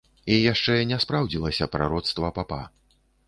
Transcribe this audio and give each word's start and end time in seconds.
І 0.35 0.37
яшчэ 0.51 0.77
не 0.91 0.97
спраўдзілася 1.03 1.67
прароцтва 1.75 2.33
папа. 2.41 2.61